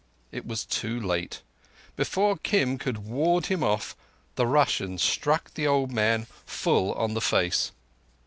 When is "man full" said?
5.91-6.91